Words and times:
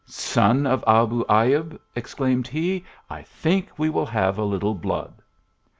"Son 0.07 0.65
of 0.65 0.83
Abu 0.87 1.23
Ayub," 1.27 1.77
exclaimed 1.95 2.47
he, 2.47 2.83
"I 3.07 3.21
think 3.21 3.77
we 3.77 3.87
will 3.91 4.07
have 4.07 4.39
a 4.39 4.43
little 4.43 4.73
blood 4.73 5.13